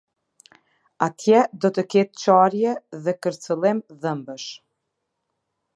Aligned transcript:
Atje 1.07 1.41
do 1.65 1.71
të 1.75 1.83
ketë 1.95 2.17
qarje 2.23 2.73
dhe 3.05 3.15
kërcëllim 3.27 3.85
dhëmbësh. 4.01 4.49